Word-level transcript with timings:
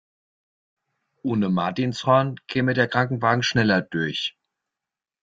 Ohne 1.21 1.49
Martinshorn 1.49 2.37
käme 2.47 2.73
der 2.73 2.87
Krankenwagen 2.87 3.43
schneller 3.43 3.83
durch. 3.83 4.35